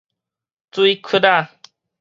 [0.71, 1.47] 水窟仔